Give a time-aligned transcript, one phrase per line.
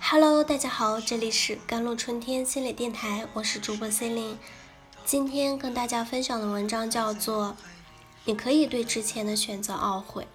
[0.00, 4.38] Hello，大家好，这里是甘露春天心理电台，我是主播 C 琳。
[5.04, 7.56] 今天跟大家分享的文章叫做
[8.24, 10.26] 《你可以对之前的选择懊悔，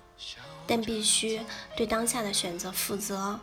[0.68, 1.42] 但必须
[1.76, 3.40] 对当下的选择负责》。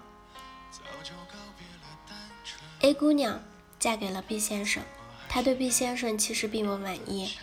[2.81, 3.43] A 姑娘
[3.79, 4.83] 嫁给了 B 先生，
[5.29, 7.35] 她对 B 先生其实并不满意，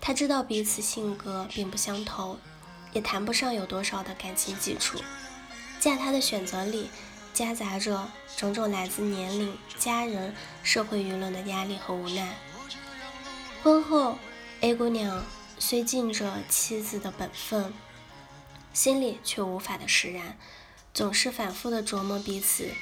[0.00, 2.38] 她知道彼此性格并不相投，
[2.92, 4.98] 也谈不上有多少的感情基础。
[5.80, 6.90] 嫁他的选择里。
[7.34, 10.34] 夹杂着种种来自年龄、家人、
[10.64, 12.34] 社会舆论的压力和无奈。
[13.62, 14.18] 婚后
[14.60, 15.24] ，A 姑娘
[15.56, 17.72] 虽尽着妻子的本分，
[18.72, 20.36] 心里却无法的释然，
[20.92, 22.72] 总是反复的琢磨彼此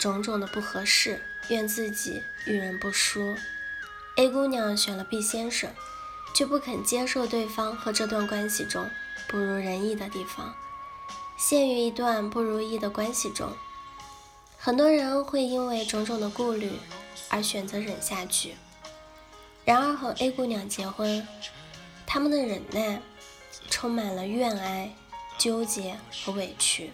[0.00, 3.36] 种种的不合适，怨自己遇人不淑。
[4.16, 5.70] A 姑娘选了 B 先生，
[6.34, 8.90] 却不肯接受对方和这段关系中
[9.28, 10.54] 不如人意的地方，
[11.36, 13.52] 陷于一段不如意的关系中。
[14.58, 16.72] 很多人会因为种种的顾虑
[17.28, 18.54] 而选择忍下去，
[19.64, 21.26] 然而和 A 姑娘结婚，
[22.06, 23.02] 他们的忍耐
[23.68, 24.94] 充满了怨哀、
[25.36, 26.92] 纠结和委屈。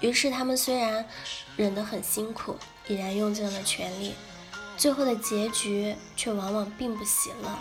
[0.00, 1.04] 于是他们虽然
[1.56, 4.14] 忍得很辛苦，依然用尽了全力，
[4.76, 7.58] 最后的结局却往往并不喜乐。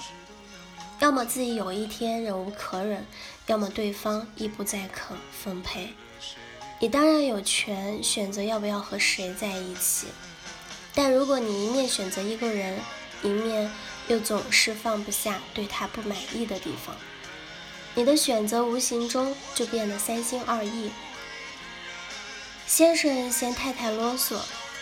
[1.00, 3.06] 要么自己有一天忍无可忍，
[3.46, 5.94] 要么对方亦不再可奉陪。
[6.80, 10.08] 你当然有权选择要不要和谁在一起，
[10.94, 12.80] 但如果你一面选择一个人，
[13.24, 13.72] 一面
[14.08, 16.96] 又总是放不下对他不满意的地方，
[17.94, 20.92] 你的选择无形中就变得三心二意。
[22.66, 24.38] 先生嫌太太啰嗦、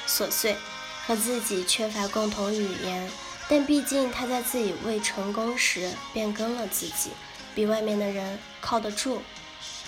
[0.08, 0.56] 琐碎，
[1.06, 3.10] 和自己缺乏共同语言，
[3.48, 7.12] 但毕竟他在自己未成功时变更了自己，
[7.54, 9.22] 比外面的人靠得住，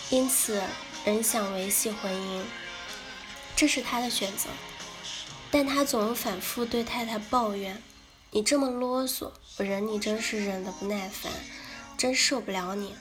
[0.10, 0.62] 因此。
[1.06, 2.42] 仍想维系婚姻，
[3.56, 4.50] 这是他的选择，
[5.50, 7.82] 但他总反复对太太抱怨
[8.32, 11.32] ：“你这么啰嗦，我忍你真是忍得不耐烦，
[11.98, 12.94] 真受不了你。”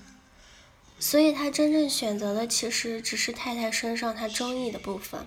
[1.00, 5.26] 所以，他真正选择的其实只是太太身上他中意的部分，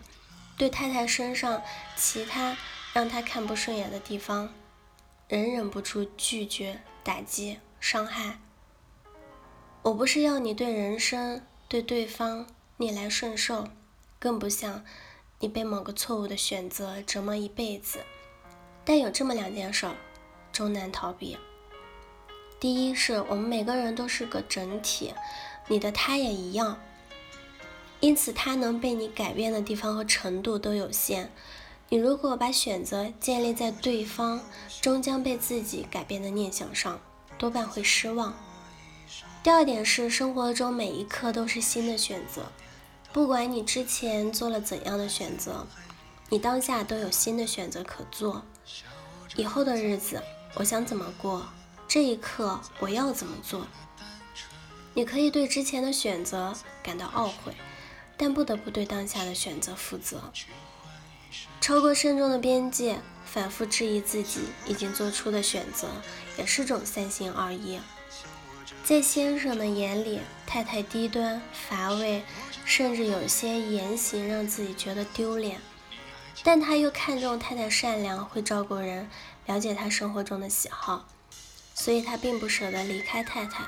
[0.55, 1.61] 对太太身上
[1.97, 2.55] 其他
[2.93, 4.53] 让他看不顺眼的地方，
[5.29, 8.39] 仍忍不住拒绝、打击、伤害。
[9.83, 12.45] 我不是要你对人生、对对方。
[12.81, 13.67] 逆来顺受，
[14.19, 14.85] 更不像
[15.39, 17.99] 你被某个错误的选择折磨一辈子。
[18.85, 19.85] 但有这么两件事，
[20.53, 21.37] 终难逃避。
[22.57, 25.13] 第一是我们每个人都是个整体，
[25.67, 26.81] 你的他也一样，
[27.99, 31.29] 因此他能被你改变的地方和程度都有限。
[31.91, 34.39] 你如果把选择建立在对方
[34.79, 36.99] 终将被自己改变的念想上，
[37.37, 38.37] 多半会失望。
[39.41, 42.43] 第二点是生活中每一刻都是新的选择。
[43.11, 45.65] 不管你之前做了怎样的选择，
[46.29, 48.43] 你当下都有新的选择可做。
[49.35, 50.21] 以后的日子，
[50.53, 51.43] 我想怎么过，
[51.87, 53.65] 这一刻我要怎么做。
[54.93, 57.55] 你可以对之前的选择感到懊悔，
[58.15, 60.31] 但不得不对当下的选择负责。
[61.61, 65.87] 超过慎重的边界，反复质疑自己已经做出的选择，
[66.37, 67.79] 也是种三心二意。
[68.83, 72.23] 在先生的眼里，太太低端乏味，
[72.65, 75.59] 甚至有些言行让自己觉得丢脸。
[76.43, 79.09] 但他又看重太太善良，会照顾人，
[79.45, 81.05] 了解他生活中的喜好，
[81.75, 83.65] 所以他并不舍得离开太太。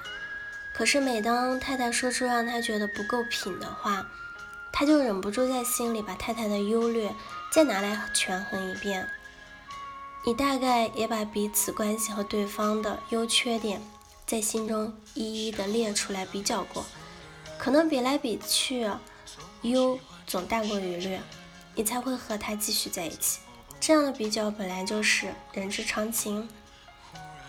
[0.74, 4.10] 可是每当太太说出让他觉得不够品的话，
[4.72, 7.14] 他就忍不住在心里把太太的优劣
[7.52, 9.10] 再拿来权衡一遍。
[10.26, 13.82] 你大概也把彼此关系和对方的优缺点。
[14.24, 16.86] 在心中一一的列出来比较过，
[17.58, 18.90] 可能比来比去，
[19.62, 21.22] 优总大过于劣，
[21.76, 23.40] 你才会和他继续在一起。
[23.82, 26.48] 这样的比较本来就是人之常情。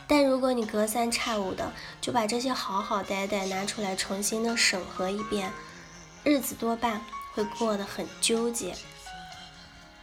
[0.09, 5.53] 但如果你隔三差五的就把这些好好歹歹拿出来重新的审核一遍，
[6.25, 7.01] 日子多半
[7.33, 8.75] 会过得很纠结。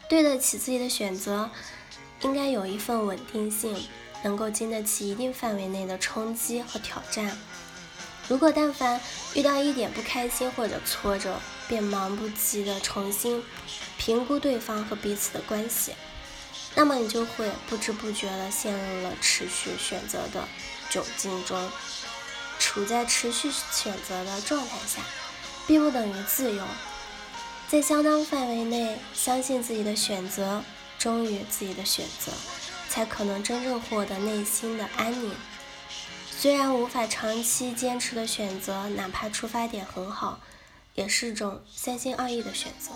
[0.07, 1.49] 对得起自己的选择，
[2.21, 3.87] 应该有一份稳定性。
[4.21, 7.37] 能够经得起一定范围内的冲击和挑战。
[8.27, 8.99] 如果但凡
[9.33, 11.39] 遇到一点不开心或者挫折，
[11.69, 13.41] 便忙不及的重新
[13.97, 15.93] 评估对方和彼此的关系，
[16.75, 20.45] 那么你就会不知不觉的陷入了持续选择的
[20.91, 21.71] 窘境中。
[22.59, 25.01] 处在持续选择的状态下，
[25.67, 26.63] 并不等于自由。
[27.67, 30.63] 在相当范围内相信自己的选择，
[30.97, 32.31] 忠于自己的选择。
[32.89, 35.31] 才可能真正获得内心的安宁。
[36.31, 40.39] 虽然无法长期坚持的选择，哪怕出发点很好，
[40.95, 42.89] 也是种三心二意的选择。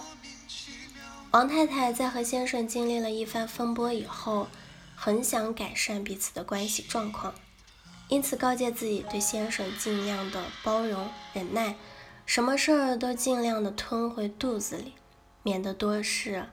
[1.30, 4.48] 王太太在和先生经历了一番风波以后，
[4.95, 7.36] 很想改善彼此的关系状况，
[8.07, 11.75] 因此告诫自己对先生尽量的包容忍耐，
[12.34, 14.96] 什么事儿都尽量的吞回肚子里，
[15.44, 16.48] 免得多事。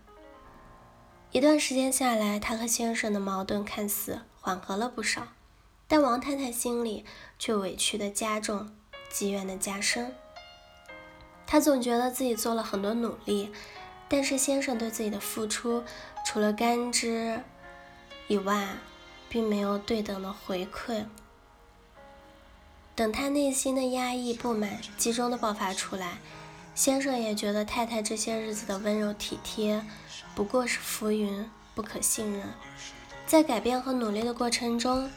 [1.32, 5.28] 一段时间下来，她和先生的矛盾看似缓和了不少，
[5.88, 7.06] 但王太太心里
[7.38, 8.68] 却委屈的加重，
[9.08, 10.14] 积怨的加深。
[11.46, 13.50] 她总觉得自己做了很多努力。
[14.06, 15.82] 但是先生对自己的付出，
[16.26, 17.42] 除了甘之
[18.28, 18.68] 以外，
[19.30, 21.06] 并没有对等的回馈。
[22.94, 26.18] 等他内心的压抑不满集中的爆发出来，
[26.74, 29.84] 先生也觉得太太这些日子的温柔体贴
[30.34, 32.42] 不过是浮云，不可信任。
[33.26, 35.10] 在改变和努力的过程中，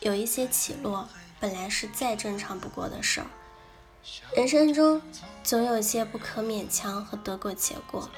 [0.00, 1.08] 有一些起落，
[1.38, 3.26] 本来是再正常不过的事儿。
[4.34, 5.02] 人生中
[5.44, 8.08] 总有些不可勉强和得过且过。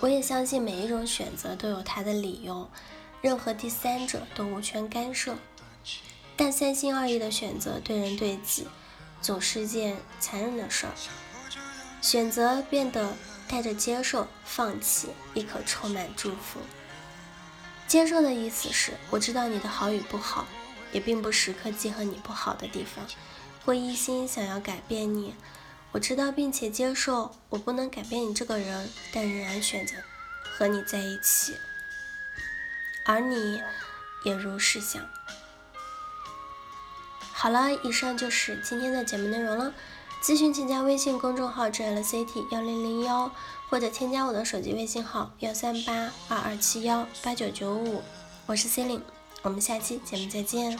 [0.00, 2.68] 我也相信每一种选择都有它的理由，
[3.20, 5.36] 任何第三者都无权干涉。
[6.44, 8.66] 但三心二意的选择对人对己，
[9.20, 10.92] 总是件残忍的事儿。
[12.00, 13.14] 选择变得
[13.46, 16.58] 带着接受、放弃，亦可充满祝福。
[17.86, 20.44] 接受的意思是，我知道你的好与不好，
[20.90, 23.06] 也并不时刻记恨你不好的地方。
[23.64, 25.36] 会一心想要改变你，
[25.92, 29.94] 我知道并且接受我不能改变你这个人，但仍然选择
[30.58, 31.56] 和你在一起，
[33.06, 33.62] 而你
[34.24, 35.08] 也如是想。
[37.42, 39.74] 好了，以上就是今天的节目内容了。
[40.22, 43.28] 咨询请加微信公众号 “jlct 幺零零幺”，
[43.68, 45.92] 或者添加我的手机微信号幺三八
[46.28, 48.00] 二二七幺八九九五。
[48.46, 49.04] 我是 c e l i n e
[49.42, 50.78] 我们下期节目再见。